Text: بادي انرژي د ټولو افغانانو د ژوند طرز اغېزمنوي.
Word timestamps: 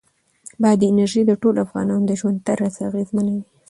بادي 0.61 0.85
انرژي 0.91 1.21
د 1.27 1.31
ټولو 1.41 1.57
افغانانو 1.65 2.05
د 2.07 2.11
ژوند 2.19 2.37
طرز 2.47 2.73
اغېزمنوي. 2.89 3.43